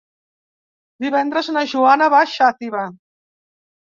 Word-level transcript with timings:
Divendres 1.05 1.51
na 1.57 1.63
Joana 1.73 2.07
va 2.13 2.21
a 2.27 2.29
Xàtiva. 2.31 2.87